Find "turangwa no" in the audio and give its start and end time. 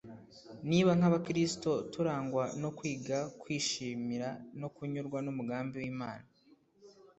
1.93-2.69